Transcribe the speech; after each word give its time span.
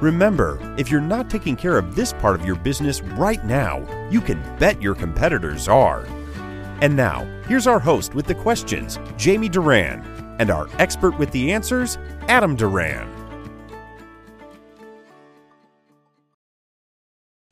Remember, 0.00 0.58
if 0.76 0.90
you're 0.90 1.00
not 1.00 1.30
taking 1.30 1.56
care 1.56 1.78
of 1.78 1.94
this 1.94 2.12
part 2.12 2.38
of 2.38 2.44
your 2.44 2.56
business 2.56 3.00
right 3.00 3.42
now, 3.44 3.78
you 4.10 4.20
can 4.20 4.42
bet 4.58 4.82
your 4.82 4.94
competitors 4.94 5.68
are. 5.68 6.04
And 6.82 6.94
now, 6.94 7.24
here's 7.46 7.66
our 7.66 7.78
host 7.78 8.14
with 8.14 8.26
the 8.26 8.34
questions, 8.34 8.98
Jamie 9.16 9.48
Duran, 9.48 10.04
and 10.38 10.50
our 10.50 10.68
expert 10.78 11.18
with 11.18 11.30
the 11.30 11.50
answers, 11.50 11.96
Adam 12.28 12.56
Duran. 12.56 13.08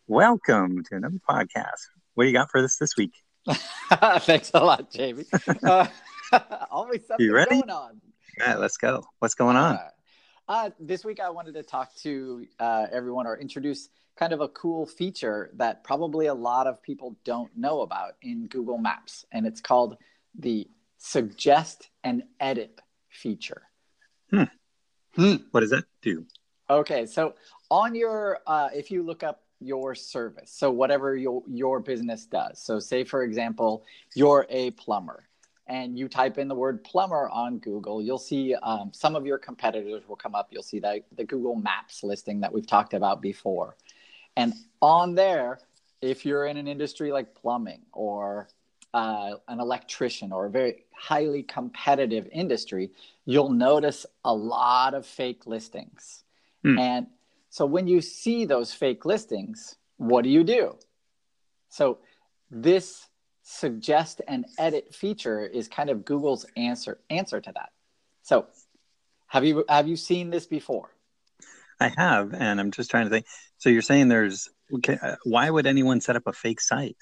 Welcome 0.07 0.85
to 0.85 0.97
another 0.97 1.19
podcast. 1.27 1.81
What 2.13 2.25
do 2.25 2.29
you 2.29 2.35
got 2.35 2.51
for 2.51 2.63
us 2.63 2.77
this 2.77 2.95
week? 2.99 3.13
Thanks 4.21 4.51
a 4.55 4.63
lot, 4.63 4.91
Jamie. 4.93 5.25
Uh, 5.63 5.87
always 6.71 7.07
something 7.07 7.25
You 7.25 7.35
ready? 7.35 7.61
going 7.61 7.71
on. 7.71 8.01
All 8.41 8.47
right, 8.47 8.59
let's 8.59 8.77
go. 8.77 9.05
What's 9.21 9.35
going 9.35 9.57
on? 9.57 9.77
Uh, 9.77 9.89
uh, 10.49 10.71
this 10.79 11.05
week, 11.05 11.21
I 11.21 11.31
wanted 11.31 11.55
to 11.55 11.63
talk 11.63 11.95
to 11.97 12.47
uh, 12.59 12.87
everyone 12.93 13.27
or 13.27 13.39
introduce 13.39 13.89
kind 14.17 14.33
of 14.33 14.41
a 14.41 14.49
cool 14.49 14.87
feature 14.87 15.51
that 15.55 15.83
probably 15.85 16.27
a 16.27 16.35
lot 16.35 16.67
of 16.67 16.83
people 16.83 17.17
don't 17.25 17.51
know 17.57 17.81
about 17.81 18.15
in 18.23 18.47
Google 18.47 18.79
Maps, 18.79 19.25
and 19.33 19.47
it's 19.47 19.61
called 19.61 19.97
the 20.39 20.69
Suggest 20.99 21.91
and 22.03 22.23
Edit 22.41 22.81
feature. 23.09 23.63
Hmm. 24.31 24.45
Hmm. 25.15 25.37
What 25.51 25.61
does 25.61 25.71
that 25.71 25.85
do? 26.03 26.27
Okay, 26.71 27.07
so 27.07 27.35
on 27.71 27.95
your, 27.95 28.41
uh, 28.47 28.69
if 28.75 28.91
you 28.91 29.03
look 29.03 29.23
up 29.23 29.43
your 29.61 29.95
service, 29.95 30.51
so 30.51 30.71
whatever 30.71 31.17
your 31.17 31.43
your 31.49 31.81
business 31.81 32.27
does, 32.27 32.59
so 32.59 32.79
say 32.79 33.05
for 33.05 33.23
example, 33.23 33.85
you're 34.15 34.47
a 34.49 34.71
plumber, 34.73 35.29
and 35.67 35.99
you 35.99 36.09
type 36.09 36.39
in 36.39 36.49
the 36.49 36.55
word 36.55 36.85
plumber 36.85 37.29
on 37.31 37.59
Google, 37.59 38.03
you'll 38.03 38.19
see 38.19 38.55
um, 38.63 38.91
some 38.93 39.17
of 39.17 39.25
your 39.25 39.39
competitors 39.39 40.03
will 40.07 40.17
come 40.17 40.35
up. 40.35 40.49
You'll 40.51 40.63
see 40.63 40.81
that 40.81 41.05
the 41.17 41.25
Google 41.25 41.57
Maps 41.57 42.03
listing 42.03 42.41
that 42.41 42.53
we've 42.53 42.67
talked 42.67 42.95
about 42.95 43.23
before, 43.23 43.77
and 44.37 44.53
on 44.83 45.15
there, 45.15 45.61
if 46.01 46.27
you're 46.27 46.47
in 46.47 46.57
an 46.57 46.69
industry 46.69 47.13
like 47.13 47.35
plumbing 47.35 47.81
or 47.93 48.49
uh, 48.93 49.37
an 49.49 49.59
electrician 49.59 50.33
or 50.33 50.47
a 50.47 50.51
very 50.51 50.85
highly 50.93 51.43
competitive 51.43 52.29
industry, 52.31 52.91
you'll 53.25 53.51
notice 53.51 54.07
a 54.25 54.33
lot 54.33 54.95
of 54.95 55.05
fake 55.05 55.47
listings. 55.47 56.25
Hmm. 56.63 56.79
And 56.79 57.07
so 57.51 57.67
when 57.67 57.87
you 57.89 58.01
see 58.01 58.45
those 58.45 58.73
fake 58.73 59.05
listings, 59.05 59.77
what 59.97 60.23
do 60.23 60.31
you 60.31 60.45
do? 60.45 60.77
So 61.69 61.99
this 62.51 63.09
suggest 63.45 64.23
and 64.27 64.47
edit 64.59 64.95
feature 64.95 65.47
is 65.47 65.69
kind 65.69 65.91
of 65.91 66.05
Google's 66.05 66.47
answer 66.57 66.99
answer 67.11 67.41
to 67.41 67.53
that. 67.53 67.71
So 68.23 68.47
have 69.29 69.45
you 69.45 69.65
have 69.69 69.87
you 69.87 69.97
seen 69.97 70.31
this 70.31 70.47
before? 70.47 70.91
I 71.79 71.93
have, 71.97 72.33
and 72.35 72.59
I'm 72.59 72.71
just 72.71 72.91
trying 72.91 73.05
to 73.05 73.11
think. 73.11 73.27
So 73.59 73.69
you're 73.69 73.83
saying 73.83 74.09
there's 74.09 74.49
okay, 74.73 74.99
uh, 75.01 75.17
why 75.25 75.51
would 75.51 75.67
anyone 75.67 76.01
set 76.01 76.17
up 76.17 76.27
a 76.27 76.33
fake 76.33 76.61
site? 76.61 76.97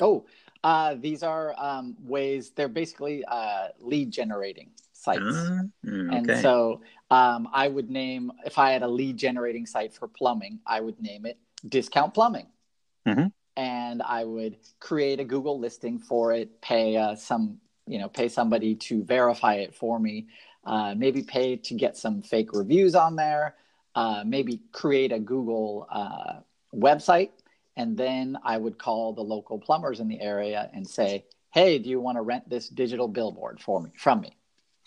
Oh, 0.00 0.26
uh, 0.64 0.96
these 0.98 1.22
are 1.22 1.54
um, 1.58 1.96
ways 2.02 2.50
they're 2.50 2.68
basically 2.68 3.24
uh, 3.24 3.68
lead 3.78 4.10
generating 4.10 4.70
sites. 4.92 5.20
Ah, 5.22 5.62
mm, 5.86 6.12
And 6.12 6.36
so 6.42 6.80
um, 7.10 7.48
I 7.52 7.68
would 7.68 7.90
name, 7.90 8.32
if 8.44 8.58
I 8.58 8.72
had 8.72 8.82
a 8.82 8.88
lead 8.88 9.16
generating 9.16 9.66
site 9.66 9.92
for 9.94 10.08
plumbing, 10.08 10.60
I 10.66 10.80
would 10.80 11.00
name 11.00 11.26
it 11.26 11.38
Discount 11.68 12.14
Plumbing. 12.14 12.46
Mhm. 13.06 13.32
And 13.56 14.02
I 14.02 14.24
would 14.24 14.56
create 14.78 15.20
a 15.20 15.24
Google 15.24 15.58
listing 15.58 15.98
for 15.98 16.32
it, 16.32 16.60
pay 16.60 16.96
uh, 16.96 17.14
some, 17.14 17.58
you 17.86 17.98
know, 17.98 18.08
pay 18.08 18.28
somebody 18.28 18.74
to 18.76 19.02
verify 19.04 19.54
it 19.54 19.74
for 19.74 19.98
me, 19.98 20.28
uh, 20.64 20.94
maybe 20.96 21.22
pay 21.22 21.56
to 21.56 21.74
get 21.74 21.96
some 21.96 22.22
fake 22.22 22.52
reviews 22.52 22.94
on 22.94 23.16
there, 23.16 23.56
uh, 23.94 24.22
maybe 24.24 24.60
create 24.72 25.12
a 25.12 25.18
Google 25.18 25.86
uh, 25.90 26.40
website. 26.74 27.30
And 27.76 27.96
then 27.96 28.38
I 28.44 28.56
would 28.56 28.78
call 28.78 29.12
the 29.12 29.22
local 29.22 29.58
plumbers 29.58 30.00
in 30.00 30.08
the 30.08 30.20
area 30.20 30.70
and 30.72 30.88
say, 30.88 31.24
hey, 31.52 31.78
do 31.78 31.90
you 31.90 32.00
want 32.00 32.16
to 32.16 32.22
rent 32.22 32.48
this 32.48 32.68
digital 32.68 33.08
billboard 33.08 33.60
for 33.60 33.80
me, 33.80 33.90
from 33.96 34.20
me? 34.20 34.36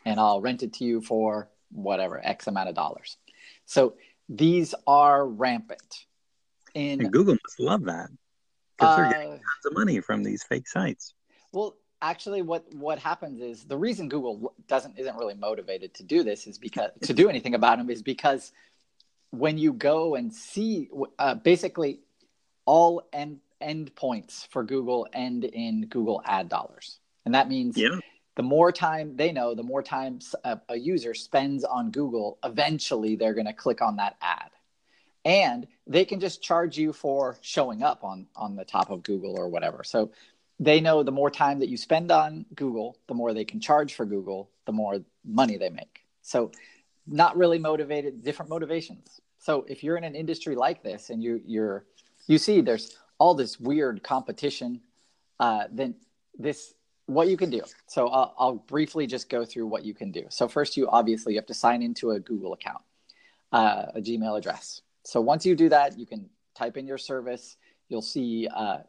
and 0.06 0.20
I'll 0.20 0.42
rent 0.42 0.64
it 0.64 0.74
to 0.74 0.86
you 0.86 1.02
for 1.02 1.50
whatever 1.72 2.22
X 2.24 2.48
amount 2.48 2.70
of 2.70 2.76
dollars. 2.76 3.18
So 3.66 3.96
these 4.30 4.76
are 4.88 5.26
rampant. 5.26 6.06
In 6.74 7.02
and 7.02 7.12
Google 7.12 7.38
must 7.44 7.60
love 7.60 7.84
that 7.86 8.10
because 8.84 8.96
they're 8.96 9.06
getting 9.06 9.30
tons 9.32 9.66
of 9.66 9.74
money 9.74 10.00
from 10.00 10.24
these 10.24 10.44
fake 10.44 10.68
sites. 10.68 11.14
well, 11.52 11.76
actually, 12.02 12.42
what 12.42 12.66
what 12.74 13.00
happens 13.00 13.42
is 13.42 13.64
the 13.66 13.78
reason 13.78 14.10
Google 14.10 14.54
doesn't 14.68 14.98
isn't 14.98 15.16
really 15.16 15.36
motivated 15.36 15.94
to 15.96 16.04
do 16.04 16.24
this 16.24 16.48
is 16.48 16.58
because 16.58 16.92
to 17.02 17.14
do 17.14 17.30
anything 17.30 17.56
about 17.56 17.78
them 17.78 17.90
is 17.90 18.02
because 18.02 18.52
when 19.32 19.58
you 19.58 19.74
go 19.74 20.16
and 20.16 20.34
see 20.34 20.90
uh, 21.20 21.36
basically 21.36 22.00
all 22.66 23.02
end 23.12 23.40
end 23.62 23.96
points 23.96 24.48
for 24.52 24.64
Google 24.64 25.08
end 25.14 25.46
in 25.46 25.88
Google 25.88 26.22
ad 26.26 26.50
dollars, 26.50 27.00
and 27.26 27.34
that 27.34 27.48
means 27.50 27.78
Yeah. 27.78 27.98
the 28.36 28.44
more 28.44 28.72
time 28.72 29.16
they 29.16 29.32
know, 29.32 29.56
the 29.56 29.64
more 29.64 29.82
time 29.82 30.20
a 30.70 30.76
user 30.78 31.14
spends 31.14 31.64
on 31.64 31.92
Google, 31.92 32.38
eventually 32.44 33.16
they're 33.16 33.34
going 33.34 33.46
to 33.48 33.54
click 33.54 33.82
on 33.82 33.96
that 33.98 34.18
ad. 34.22 34.50
And 35.26 35.68
they 35.88 36.06
can 36.06 36.20
just 36.20 36.42
charge 36.42 36.78
you 36.78 36.92
for 36.92 37.38
showing 37.42 37.82
up 37.82 38.04
on, 38.04 38.28
on 38.36 38.56
the 38.56 38.66
top 38.66 38.90
of 38.90 39.04
Google 39.04 39.38
or 39.38 39.48
whatever. 39.48 39.84
So 39.84 40.12
they 40.60 40.82
know 40.82 41.04
the 41.04 41.12
more 41.12 41.32
time 41.32 41.60
that 41.60 41.70
you 41.70 41.78
spend 41.78 42.12
on 42.12 42.46
Google, 42.56 42.98
the 43.08 43.14
more 43.14 43.34
they 43.34 43.46
can 43.46 43.60
charge 43.60 43.94
for 43.94 44.06
Google, 44.06 44.50
the 44.66 44.72
more 44.72 45.00
money 45.26 45.58
they 45.58 45.70
make. 45.70 46.04
So 46.22 46.52
not 47.08 47.38
really 47.38 47.60
motivated, 47.60 48.24
different 48.24 48.50
motivations. 48.50 49.22
So 49.40 49.66
if 49.68 49.84
you're 49.84 49.98
in 49.98 50.04
an 50.04 50.16
industry 50.16 50.56
like 50.56 50.84
this 50.84 51.10
and 51.10 51.22
you 51.22 51.42
you're 51.46 51.86
you 52.28 52.38
see 52.38 52.62
there's 52.62 52.98
all 53.18 53.34
this 53.34 53.60
weird 53.60 54.02
competition, 54.04 54.80
uh, 55.40 55.66
then 55.72 55.96
this 56.38 56.74
what 57.08 57.28
you 57.28 57.36
can 57.36 57.50
do. 57.50 57.62
So 57.88 58.08
I'll, 58.08 58.34
I'll 58.38 58.56
briefly 58.56 59.06
just 59.08 59.30
go 59.30 59.44
through 59.44 59.68
what 59.68 59.84
you 59.84 59.94
can 59.94 60.12
do. 60.12 60.26
So 60.30 60.48
first, 60.48 60.78
you 60.78 60.88
obviously 60.88 61.34
you 61.34 61.40
have 61.40 61.46
to 61.48 61.54
sign 61.54 61.82
into 61.82 62.12
a 62.12 62.20
Google 62.20 62.54
account, 62.54 62.82
uh, 63.52 63.88
a 63.96 64.02
Gmail 64.02 64.38
address. 64.38 64.82
So 65.04 65.22
once 65.22 65.46
you 65.46 65.56
do 65.56 65.70
that, 65.70 65.98
you 65.98 66.06
can 66.06 66.30
type 66.56 66.78
in 66.78 66.88
your 66.88 66.98
service. 66.98 67.58
You'll 67.90 68.02
see 68.02 68.48
uh, 68.48 68.80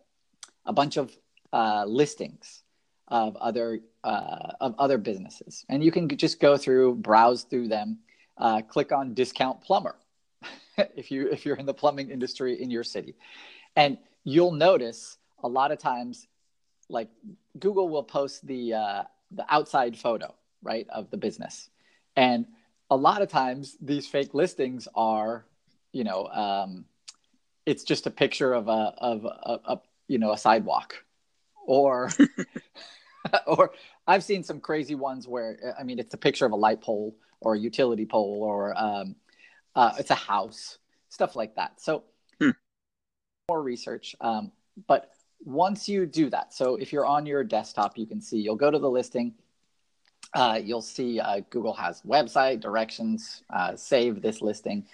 a 0.64 0.72
bunch 0.72 0.96
of 0.96 1.16
uh, 1.52 1.84
listings 1.86 2.62
of 3.08 3.36
other 3.36 3.80
uh, 4.02 4.52
of 4.60 4.74
other 4.78 4.98
businesses, 4.98 5.64
and 5.68 5.84
you 5.84 5.90
can 5.90 6.08
just 6.08 6.40
go 6.40 6.56
through, 6.56 6.96
browse 6.96 7.44
through 7.44 7.68
them, 7.68 7.98
uh, 8.38 8.62
click 8.62 8.92
on 8.92 9.14
discount 9.14 9.60
plumber 9.60 9.96
if 10.96 11.10
you 11.10 11.28
if 11.28 11.44
you're 11.44 11.56
in 11.56 11.66
the 11.66 11.74
plumbing 11.74 12.10
industry 12.10 12.60
in 12.60 12.70
your 12.70 12.84
city, 12.84 13.14
and 13.76 13.98
you'll 14.24 14.52
notice 14.52 15.18
a 15.42 15.48
lot 15.48 15.70
of 15.70 15.78
times 15.78 16.26
like 16.88 17.08
Google 17.58 17.88
will 17.88 18.02
post 18.02 18.46
the 18.46 18.74
uh, 18.74 19.02
the 19.30 19.44
outside 19.52 19.96
photo, 19.96 20.34
right, 20.62 20.86
of 20.90 21.10
the 21.10 21.16
business, 21.16 21.68
and 22.16 22.46
a 22.90 22.96
lot 22.96 23.22
of 23.22 23.28
times 23.28 23.76
these 23.80 24.06
fake 24.06 24.34
listings 24.34 24.86
are, 24.94 25.46
you 25.94 26.04
know, 26.04 26.26
um, 26.26 26.84
it's 27.64 27.84
just 27.84 28.06
a 28.06 28.10
picture 28.10 28.52
of 28.52 28.68
a 28.68 28.92
of 28.98 29.24
a, 29.24 29.60
a 29.64 29.80
you 30.08 30.18
know 30.18 30.32
a 30.32 30.38
sidewalk, 30.38 31.04
or 31.66 32.10
or 33.46 33.72
I've 34.06 34.24
seen 34.24 34.42
some 34.42 34.60
crazy 34.60 34.94
ones 34.94 35.26
where 35.26 35.74
I 35.78 35.82
mean 35.82 35.98
it's 35.98 36.14
a 36.14 36.18
picture 36.18 36.46
of 36.46 36.52
a 36.52 36.56
light 36.56 36.80
pole 36.80 37.16
or 37.40 37.54
a 37.54 37.58
utility 37.58 38.06
pole 38.06 38.42
or 38.42 38.76
um, 38.76 39.16
uh, 39.74 39.92
it's 39.98 40.10
a 40.10 40.14
house, 40.14 40.78
stuff 41.08 41.36
like 41.36 41.54
that. 41.56 41.80
So 41.80 42.04
Hmm. 42.40 42.50
more 43.48 43.62
research, 43.62 44.16
um, 44.20 44.50
but 44.88 45.10
once 45.44 45.88
you 45.88 46.06
do 46.06 46.30
that, 46.30 46.52
so 46.54 46.76
if 46.76 46.92
you're 46.92 47.06
on 47.06 47.26
your 47.26 47.44
desktop, 47.44 47.96
you 47.98 48.06
can 48.06 48.20
see 48.20 48.38
you'll 48.38 48.56
go 48.56 48.70
to 48.70 48.78
the 48.78 48.90
listing. 48.90 49.34
Uh, 50.32 50.58
you'll 50.60 50.82
see 50.82 51.20
uh, 51.20 51.40
Google 51.50 51.74
has 51.74 52.02
website 52.02 52.60
directions, 52.60 53.44
uh, 53.50 53.76
save 53.76 54.20
this 54.20 54.42
listing. 54.42 54.84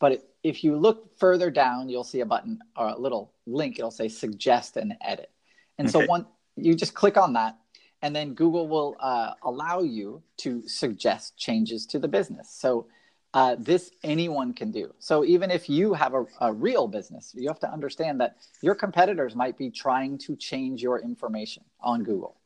But 0.00 0.26
if 0.42 0.64
you 0.64 0.76
look 0.76 1.18
further 1.18 1.50
down, 1.50 1.88
you'll 1.88 2.02
see 2.04 2.20
a 2.20 2.26
button 2.26 2.58
or 2.76 2.88
a 2.88 2.98
little 2.98 3.34
link. 3.46 3.78
It'll 3.78 3.90
say 3.90 4.08
suggest 4.08 4.76
and 4.76 4.94
edit. 5.00 5.30
And 5.78 5.88
so 5.90 6.04
one, 6.06 6.26
you 6.56 6.74
just 6.74 6.94
click 6.94 7.16
on 7.16 7.34
that, 7.34 7.56
and 8.02 8.14
then 8.16 8.34
Google 8.34 8.66
will 8.68 8.96
uh, 9.00 9.32
allow 9.42 9.80
you 9.80 10.22
to 10.38 10.66
suggest 10.66 11.38
changes 11.38 11.86
to 11.86 11.98
the 11.98 12.08
business. 12.08 12.50
So 12.50 12.86
uh, 13.32 13.56
this 13.58 13.90
anyone 14.02 14.52
can 14.52 14.72
do. 14.72 14.92
So 14.98 15.24
even 15.24 15.50
if 15.50 15.70
you 15.70 15.94
have 15.94 16.14
a, 16.14 16.24
a 16.40 16.52
real 16.52 16.88
business, 16.88 17.32
you 17.34 17.48
have 17.48 17.60
to 17.60 17.72
understand 17.72 18.20
that 18.20 18.36
your 18.60 18.74
competitors 18.74 19.36
might 19.36 19.56
be 19.56 19.70
trying 19.70 20.18
to 20.18 20.36
change 20.36 20.82
your 20.82 20.98
information 21.00 21.62
on 21.80 22.02
Google. 22.02 22.36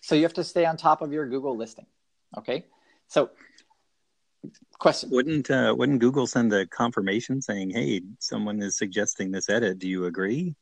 So 0.00 0.14
you 0.14 0.22
have 0.22 0.34
to 0.34 0.44
stay 0.44 0.64
on 0.64 0.76
top 0.76 1.02
of 1.02 1.12
your 1.12 1.28
Google 1.28 1.56
listing. 1.56 1.86
Okay. 2.36 2.64
So 3.08 3.30
question. 4.78 5.10
Wouldn't 5.10 5.50
uh, 5.50 5.74
wouldn't 5.76 6.00
google 6.00 6.26
send 6.26 6.52
a 6.52 6.66
confirmation 6.66 7.40
saying 7.42 7.70
hey 7.70 8.02
someone 8.18 8.62
is 8.62 8.76
suggesting 8.76 9.30
this 9.30 9.48
edit. 9.48 9.78
Do 9.78 9.88
you 9.88 10.06
agree? 10.06 10.54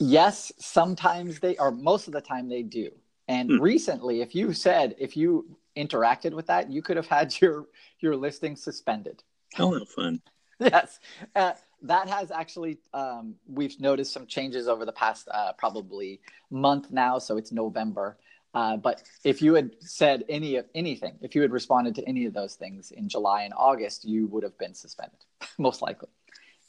Yes 0.00 0.52
sometimes 0.58 1.40
they 1.40 1.56
or 1.56 1.70
most 1.70 2.06
of 2.06 2.12
the 2.12 2.20
time 2.20 2.48
they 2.48 2.62
do. 2.62 2.90
And 3.28 3.50
hmm. 3.50 3.60
recently 3.60 4.20
if 4.20 4.34
you 4.34 4.52
said 4.52 4.94
if 4.98 5.16
you 5.16 5.56
interacted 5.76 6.32
with 6.32 6.46
that 6.46 6.70
you 6.70 6.82
could 6.82 6.96
have 6.96 7.08
had 7.08 7.34
your 7.40 7.66
your 8.00 8.16
listing 8.16 8.56
suspended. 8.56 9.22
Oh 9.58 9.70
no 9.70 9.84
fun. 9.84 10.20
Yes. 10.60 11.00
Uh, 11.34 11.52
that 11.82 12.08
has 12.08 12.30
actually 12.30 12.78
um, 12.94 13.34
we've 13.46 13.78
noticed 13.80 14.12
some 14.12 14.26
changes 14.26 14.68
over 14.68 14.84
the 14.84 14.92
past 14.92 15.28
uh, 15.30 15.52
probably 15.52 16.20
month 16.50 16.90
now 16.90 17.18
so 17.18 17.36
it's 17.36 17.52
november 17.52 18.16
uh, 18.54 18.76
but 18.76 19.02
if 19.24 19.42
you 19.42 19.54
had 19.54 19.72
said 19.80 20.24
any 20.28 20.56
of 20.56 20.66
anything, 20.74 21.16
if 21.20 21.34
you 21.34 21.42
had 21.42 21.50
responded 21.50 21.94
to 21.96 22.08
any 22.08 22.24
of 22.24 22.32
those 22.32 22.54
things 22.54 22.92
in 22.92 23.08
July 23.08 23.42
and 23.42 23.52
August, 23.56 24.04
you 24.04 24.26
would 24.28 24.42
have 24.42 24.56
been 24.58 24.74
suspended, 24.74 25.18
most 25.58 25.82
likely. 25.82 26.08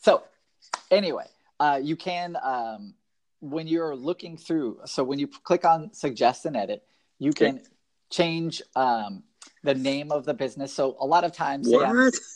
So, 0.02 0.24
anyway, 0.90 1.28
uh, 1.60 1.80
you 1.82 1.96
can 1.96 2.38
um, 2.44 2.96
when 3.40 3.68
you're 3.68 3.96
looking 3.96 4.38
through. 4.38 4.80
So 4.86 5.04
when 5.04 5.20
you 5.20 5.28
click 5.28 5.66
on 5.66 5.94
suggest 5.94 6.46
and 6.46 6.56
edit, 6.56 6.84
you 7.20 7.30
okay. 7.30 7.52
can 7.52 7.62
change 8.10 8.62
um, 8.76 9.24
the 9.64 9.76
name 9.76 10.12
of 10.12 10.26
the 10.26 10.34
business. 10.34 10.74
So 10.74 10.96
a 11.00 11.06
lot 11.06 11.24
of 11.24 11.34
times, 11.34 11.68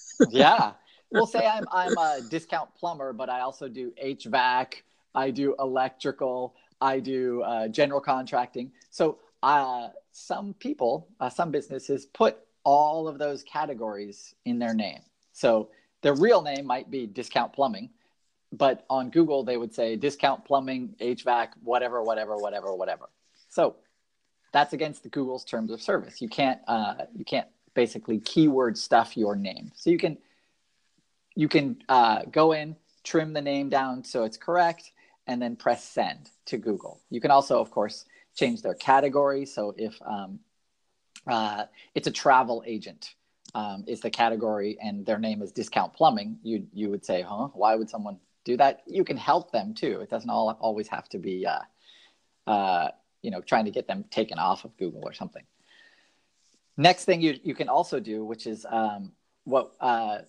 yeah, 0.29 0.73
we'll 1.11 1.27
say 1.27 1.45
I'm 1.45 1.65
I'm 1.71 1.97
a 1.97 2.21
discount 2.29 2.73
plumber, 2.75 3.13
but 3.13 3.29
I 3.29 3.41
also 3.41 3.67
do 3.67 3.91
HVAC, 4.03 4.73
I 5.15 5.31
do 5.31 5.55
electrical, 5.59 6.55
I 6.81 6.99
do 6.99 7.41
uh, 7.41 7.67
general 7.67 8.01
contracting. 8.01 8.71
So 8.89 9.19
uh, 9.41 9.89
some 10.11 10.53
people, 10.53 11.07
uh, 11.19 11.29
some 11.29 11.51
businesses 11.51 12.05
put 12.05 12.37
all 12.63 13.07
of 13.07 13.17
those 13.17 13.43
categories 13.43 14.35
in 14.45 14.59
their 14.59 14.73
name. 14.73 15.01
So 15.31 15.69
their 16.01 16.15
real 16.15 16.41
name 16.41 16.65
might 16.65 16.91
be 16.91 17.07
discount 17.07 17.53
plumbing, 17.53 17.89
but 18.51 18.85
on 18.89 19.09
Google 19.09 19.43
they 19.43 19.57
would 19.57 19.73
say 19.73 19.95
discount 19.95 20.45
plumbing, 20.45 20.95
HVAC, 20.99 21.49
whatever, 21.63 22.03
whatever, 22.03 22.35
whatever, 22.37 22.75
whatever. 22.75 23.09
So 23.49 23.75
that's 24.51 24.73
against 24.73 25.03
the 25.03 25.09
Google's 25.09 25.43
terms 25.43 25.71
of 25.71 25.81
service. 25.81 26.21
You 26.21 26.29
can't 26.29 26.59
uh, 26.67 27.05
you 27.15 27.25
can't 27.25 27.47
basically 27.73 28.19
keyword 28.19 28.77
stuff 28.77 29.15
your 29.15 29.35
name. 29.35 29.71
So 29.75 29.89
you 29.89 29.97
can 29.97 30.17
you 31.35 31.47
can 31.47 31.81
uh, 31.87 32.23
go 32.31 32.51
in, 32.51 32.75
trim 33.03 33.33
the 33.33 33.41
name 33.41 33.69
down 33.69 34.03
so 34.03 34.23
it's 34.23 34.37
correct, 34.37 34.91
and 35.27 35.41
then 35.41 35.55
press 35.55 35.83
send 35.83 36.31
to 36.45 36.57
Google. 36.57 36.99
You 37.09 37.21
can 37.21 37.31
also, 37.31 37.61
of 37.61 37.71
course, 37.71 38.05
change 38.39 38.61
their 38.61 38.73
category. 38.73 39.45
So 39.45 39.73
if 39.77 39.95
um, 40.05 40.39
uh, 41.27 41.65
it's 41.95 42.07
a 42.07 42.11
travel 42.11 42.63
agent 42.65 43.15
um, 43.53 43.83
is 43.87 43.99
the 43.99 44.09
category 44.09 44.77
and 44.81 45.05
their 45.05 45.19
name 45.19 45.41
is 45.41 45.51
discount 45.51 45.93
plumbing, 45.93 46.37
you 46.43 46.67
you 46.73 46.89
would 46.89 47.05
say, 47.05 47.21
huh? 47.21 47.49
Why 47.53 47.75
would 47.75 47.89
someone 47.89 48.17
do 48.45 48.57
that? 48.57 48.83
You 48.87 49.03
can 49.03 49.17
help 49.17 49.51
them 49.51 49.73
too. 49.73 49.99
It 50.01 50.09
doesn't 50.09 50.29
all, 50.29 50.57
always 50.59 50.87
have 50.87 51.09
to 51.09 51.17
be, 51.17 51.45
uh, 51.45 51.63
uh, 52.47 52.89
you 53.21 53.31
know, 53.31 53.41
trying 53.41 53.65
to 53.65 53.71
get 53.71 53.87
them 53.87 54.05
taken 54.09 54.39
off 54.39 54.65
of 54.65 54.77
Google 54.77 55.01
or 55.03 55.13
something. 55.13 55.43
Next 56.77 57.05
thing 57.05 57.21
you 57.21 57.39
you 57.43 57.55
can 57.55 57.69
also 57.69 57.99
do, 57.99 58.23
which 58.23 58.47
is 58.47 58.65
um, 58.69 59.11
what 59.43 59.73
uh, 59.81 60.19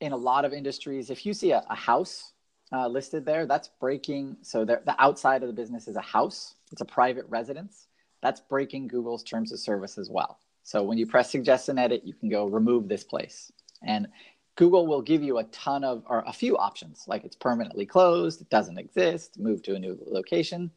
in 0.00 0.12
a 0.12 0.16
lot 0.16 0.44
of 0.44 0.52
industries, 0.52 1.10
if 1.10 1.26
you 1.26 1.34
see 1.34 1.52
a, 1.52 1.64
a 1.68 1.74
house 1.74 2.33
uh, 2.72 2.88
listed 2.88 3.24
there, 3.24 3.46
that's 3.46 3.68
breaking. 3.80 4.36
So 4.42 4.64
the 4.64 4.96
outside 4.98 5.42
of 5.42 5.48
the 5.48 5.54
business 5.54 5.88
is 5.88 5.96
a 5.96 6.00
house 6.00 6.54
it's 6.74 6.80
a 6.80 6.84
private 6.84 7.26
residence, 7.28 7.86
that's 8.20 8.40
breaking 8.40 8.88
Google's 8.88 9.22
terms 9.22 9.52
of 9.52 9.60
service 9.60 9.96
as 9.96 10.10
well. 10.10 10.40
So 10.64 10.82
when 10.82 10.98
you 10.98 11.06
press 11.06 11.30
suggest 11.30 11.68
and 11.68 11.78
edit, 11.78 12.02
you 12.04 12.14
can 12.14 12.28
go 12.28 12.46
remove 12.46 12.88
this 12.88 13.04
place. 13.04 13.52
And 13.80 14.08
Google 14.56 14.88
will 14.88 15.02
give 15.02 15.22
you 15.22 15.38
a 15.38 15.44
ton 15.44 15.84
of, 15.84 16.02
or 16.06 16.24
a 16.26 16.32
few 16.32 16.56
options, 16.56 17.04
like 17.06 17.24
it's 17.24 17.36
permanently 17.36 17.86
closed, 17.86 18.40
it 18.40 18.50
doesn't 18.50 18.76
exist, 18.76 19.38
move 19.38 19.62
to 19.62 19.76
a 19.76 19.78
new 19.78 19.96
location, 20.04 20.72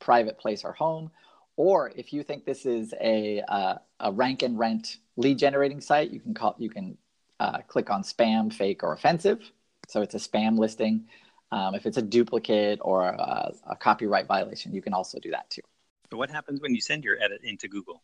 private 0.00 0.36
place 0.36 0.64
or 0.64 0.72
home. 0.72 1.12
Or 1.54 1.92
if 1.94 2.12
you 2.12 2.24
think 2.24 2.44
this 2.44 2.66
is 2.66 2.92
a, 3.00 3.42
uh, 3.46 3.74
a 4.00 4.10
rank 4.10 4.42
and 4.42 4.58
rent 4.58 4.96
lead 5.16 5.38
generating 5.38 5.80
site, 5.80 6.10
you 6.10 6.18
can 6.18 6.34
call, 6.34 6.56
you 6.58 6.70
can 6.70 6.98
uh, 7.38 7.58
click 7.68 7.88
on 7.88 8.02
spam, 8.02 8.52
fake, 8.52 8.82
or 8.82 8.94
offensive. 8.94 9.52
So 9.90 10.02
it's 10.02 10.14
a 10.14 10.18
spam 10.18 10.58
listing. 10.58 11.06
Um, 11.52 11.74
if 11.74 11.84
it's 11.84 11.96
a 11.96 12.02
duplicate 12.02 12.78
or 12.80 13.08
a, 13.08 13.52
a, 13.68 13.74
copyright 13.74 14.28
violation, 14.28 14.72
you 14.72 14.80
can 14.80 14.94
also 14.94 15.18
do 15.18 15.32
that 15.32 15.50
too. 15.50 15.62
So, 16.10 16.16
what 16.16 16.30
happens 16.30 16.60
when 16.60 16.74
you 16.74 16.80
send 16.80 17.02
your 17.02 17.20
edit 17.20 17.40
into 17.42 17.66
Google? 17.66 18.02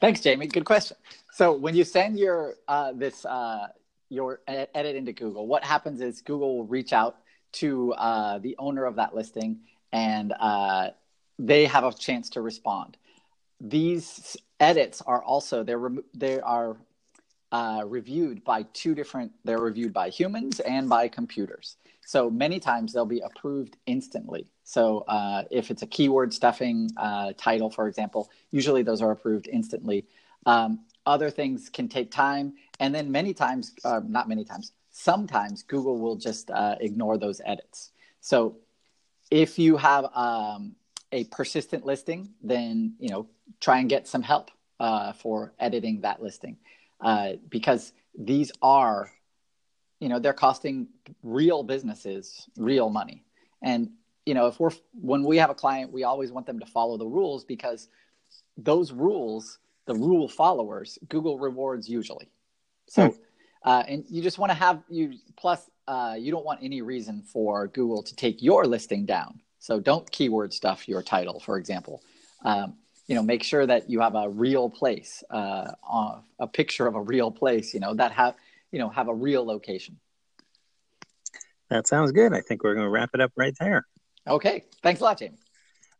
Thanks, 0.00 0.22
Jamie. 0.22 0.46
Good 0.46 0.64
question. 0.64 0.96
So, 1.30 1.52
when 1.52 1.74
you 1.74 1.84
send 1.84 2.18
your 2.18 2.54
uh, 2.66 2.92
this 2.94 3.26
uh, 3.26 3.68
your 4.08 4.40
edit 4.48 4.96
into 4.96 5.12
Google, 5.12 5.46
what 5.46 5.62
happens 5.62 6.00
is 6.00 6.22
Google 6.22 6.56
will 6.56 6.66
reach 6.66 6.94
out 6.94 7.18
to 7.52 7.92
uh, 7.92 8.38
the 8.38 8.56
owner 8.58 8.86
of 8.86 8.96
that 8.96 9.14
listing, 9.14 9.60
and 9.92 10.32
uh, 10.40 10.88
they 11.38 11.66
have 11.66 11.84
a 11.84 11.92
chance 11.92 12.30
to 12.30 12.40
respond. 12.40 12.96
These 13.60 14.38
edits 14.58 15.02
are 15.02 15.22
also 15.22 15.62
they're 15.64 15.90
they 16.14 16.40
are 16.40 16.78
uh, 17.52 17.82
reviewed 17.86 18.44
by 18.44 18.62
two 18.74 18.94
different. 18.94 19.32
They're 19.44 19.58
reviewed 19.58 19.92
by 19.92 20.10
humans 20.10 20.60
and 20.60 20.88
by 20.88 21.08
computers. 21.08 21.76
So 22.04 22.30
many 22.30 22.58
times 22.58 22.92
they'll 22.92 23.06
be 23.06 23.20
approved 23.20 23.76
instantly. 23.86 24.46
So 24.64 25.04
uh, 25.08 25.44
if 25.50 25.70
it's 25.70 25.82
a 25.82 25.86
keyword 25.86 26.32
stuffing 26.32 26.90
uh, 26.96 27.32
title, 27.36 27.70
for 27.70 27.86
example, 27.86 28.30
usually 28.50 28.82
those 28.82 29.02
are 29.02 29.10
approved 29.10 29.48
instantly. 29.48 30.06
Um, 30.46 30.80
other 31.06 31.30
things 31.30 31.70
can 31.70 31.88
take 31.88 32.10
time, 32.10 32.54
and 32.80 32.94
then 32.94 33.10
many 33.10 33.32
times, 33.32 33.72
uh, 33.84 34.00
not 34.06 34.28
many 34.28 34.44
times, 34.44 34.72
sometimes 34.90 35.62
Google 35.62 35.98
will 35.98 36.16
just 36.16 36.50
uh, 36.50 36.76
ignore 36.80 37.16
those 37.16 37.40
edits. 37.44 37.92
So 38.20 38.56
if 39.30 39.58
you 39.58 39.76
have 39.78 40.06
um, 40.14 40.76
a 41.12 41.24
persistent 41.24 41.86
listing, 41.86 42.30
then 42.42 42.94
you 42.98 43.08
know 43.08 43.26
try 43.60 43.78
and 43.78 43.88
get 43.88 44.06
some 44.06 44.22
help 44.22 44.50
for 45.18 45.52
editing 45.58 46.02
that 46.02 46.22
listing 46.22 46.56
uh, 47.00 47.32
because 47.48 47.92
these 48.18 48.50
are 48.62 49.10
you 50.00 50.08
know 50.08 50.18
they're 50.18 50.32
costing 50.32 50.88
real 51.22 51.62
businesses 51.62 52.48
real 52.56 52.90
money. 52.90 53.24
And 53.62 53.90
you 54.26 54.34
know 54.34 54.46
if 54.46 54.60
we're 54.60 54.70
when 54.92 55.22
we 55.24 55.36
have 55.38 55.50
a 55.50 55.54
client 55.54 55.92
we 55.92 56.04
always 56.04 56.32
want 56.32 56.46
them 56.46 56.60
to 56.60 56.66
follow 56.66 56.96
the 56.96 57.06
rules 57.06 57.44
because 57.44 57.88
those 58.56 58.92
rules 58.92 59.58
the 59.86 59.94
rule 59.94 60.28
followers 60.28 60.98
google 61.08 61.38
rewards 61.38 61.88
usually. 61.88 62.28
So 62.88 63.08
hmm. 63.08 63.16
uh, 63.64 63.84
and 63.88 64.04
you 64.08 64.22
just 64.22 64.38
want 64.38 64.50
to 64.50 64.54
have 64.54 64.82
you 64.88 65.14
plus 65.36 65.68
uh, 65.86 66.16
you 66.18 66.30
don't 66.30 66.44
want 66.44 66.60
any 66.62 66.82
reason 66.82 67.22
for 67.22 67.68
google 67.68 68.02
to 68.02 68.14
take 68.14 68.42
your 68.42 68.66
listing 68.66 69.06
down. 69.06 69.40
So 69.60 69.80
don't 69.80 70.08
keyword 70.10 70.52
stuff 70.52 70.88
your 70.88 71.02
title 71.02 71.40
for 71.40 71.58
example. 71.58 72.02
Um, 72.44 72.74
you 73.08 73.14
know 73.14 73.22
make 73.22 73.42
sure 73.42 73.66
that 73.66 73.90
you 73.90 74.00
have 74.00 74.14
a 74.14 74.28
real 74.28 74.70
place 74.70 75.24
uh, 75.30 75.72
a 76.38 76.46
picture 76.46 76.86
of 76.86 76.94
a 76.94 77.00
real 77.00 77.30
place 77.30 77.74
you 77.74 77.80
know 77.80 77.94
that 77.94 78.12
have 78.12 78.34
you 78.70 78.78
know 78.78 78.88
have 78.88 79.08
a 79.08 79.14
real 79.14 79.44
location. 79.44 79.98
That 81.70 81.86
sounds 81.86 82.12
good. 82.12 82.32
I 82.32 82.40
think 82.40 82.64
we're 82.64 82.74
going 82.74 82.86
to 82.86 82.90
wrap 82.90 83.10
it 83.12 83.20
up 83.20 83.32
right 83.36 83.54
there. 83.60 83.86
Okay. 84.26 84.64
Thanks 84.82 85.00
a 85.00 85.04
lot 85.04 85.18
jamie. 85.18 85.38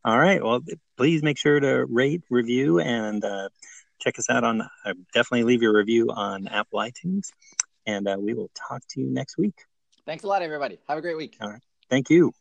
All 0.05 0.19
right. 0.19 0.43
Well 0.43 0.61
please 0.97 1.23
make 1.23 1.39
sure 1.39 1.59
to 1.59 1.87
rate 1.87 2.23
review 2.31 2.79
and 2.79 3.25
uh, 3.25 3.49
check 4.01 4.19
us 4.19 4.31
out 4.31 4.45
on 4.45 4.61
uh, 4.61 4.95
definitely 5.13 5.45
leave 5.45 5.63
your 5.63 5.75
review 5.75 6.11
on 6.11 6.47
apple 6.49 6.79
itunes. 6.79 7.33
And 7.87 8.07
uh, 8.07 8.17
we 8.19 8.35
will 8.35 8.51
talk 8.55 8.83
to 8.91 9.01
you 9.01 9.07
next 9.09 9.39
week. 9.39 9.55
Thanks 10.05 10.25
a 10.25 10.27
lot 10.27 10.43
everybody. 10.43 10.79
Have 10.89 10.99
a 10.99 11.01
great 11.01 11.17
week. 11.17 11.37
All 11.41 11.51
right. 11.51 11.63
Thank 11.89 12.11
you. 12.11 12.33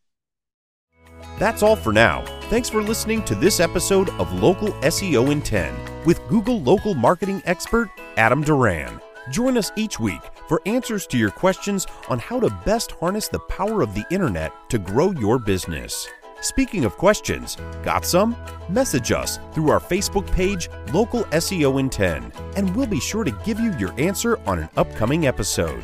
That's 1.40 1.64
all 1.64 1.76
for 1.76 1.94
now. 1.94 2.37
Thanks 2.50 2.70
for 2.70 2.82
listening 2.82 3.26
to 3.26 3.36
this 3.36 3.60
episode 3.60 4.10
of 4.12 4.42
Local 4.42 4.70
SEO 4.70 5.34
in 5.34 5.42
10 5.42 6.06
with 6.06 6.26
Google 6.30 6.62
local 6.62 6.94
marketing 6.94 7.42
expert 7.44 7.90
Adam 8.16 8.42
Duran. 8.42 9.02
Join 9.30 9.58
us 9.58 9.74
each 9.76 10.00
week 10.00 10.22
for 10.48 10.62
answers 10.66 11.06
to 11.08 11.18
your 11.18 11.30
questions 11.30 11.86
on 12.08 12.20
how 12.20 12.40
to 12.40 12.50
best 12.66 12.92
harness 12.94 13.28
the 13.28 13.40
power 13.40 13.82
of 13.82 13.94
the 13.94 14.06
internet 14.12 14.54
to 14.70 14.80
grow 14.80 15.12
your 15.12 15.40
business. 15.40 16.08
Speaking 16.40 16.86
of 16.86 16.96
questions, 16.96 17.58
got 17.84 18.06
some? 18.06 18.34
Message 18.70 19.12
us 19.12 19.40
through 19.52 19.70
our 19.70 19.82
Facebook 19.82 20.32
page, 20.32 20.70
Local 20.94 21.26
SEO 21.26 21.82
in 21.82 21.90
10, 21.90 22.32
and 22.56 22.74
we'll 22.74 22.88
be 22.88 23.02
sure 23.02 23.26
to 23.26 23.32
give 23.44 23.60
you 23.60 23.78
your 23.78 23.94
answer 24.00 24.40
on 24.48 24.60
an 24.60 24.70
upcoming 24.78 25.28
episode. 25.28 25.84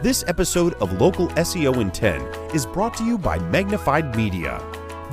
This 0.00 0.22
episode 0.28 0.74
of 0.74 1.00
Local 1.00 1.26
SEO 1.30 1.80
in 1.80 1.90
10 1.90 2.20
is 2.54 2.66
brought 2.66 2.96
to 2.98 3.04
you 3.04 3.18
by 3.18 3.40
Magnified 3.40 4.14
Media, 4.14 4.62